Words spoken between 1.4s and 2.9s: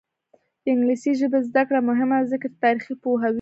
زده کړه مهمه ده ځکه چې تاریخ